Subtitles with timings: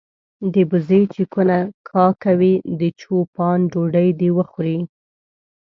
[0.53, 1.57] د بزې چې کونه
[1.89, 4.79] کا کوي د چو پان ډوډۍ دي وخوري.